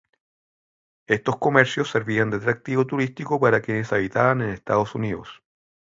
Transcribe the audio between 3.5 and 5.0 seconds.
quienes habitaban en Estados